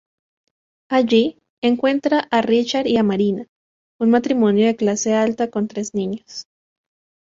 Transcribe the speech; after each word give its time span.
Allí, 0.89 1.37
encuentra 1.61 2.27
a 2.31 2.41
Richard 2.41 2.87
y 2.87 2.99
Marina, 3.03 3.45
un 3.99 4.09
matrimonio 4.09 4.65
de 4.65 4.75
clase 4.75 5.13
alta 5.13 5.51
con 5.51 5.67
tres 5.67 5.93
niños. 5.93 6.47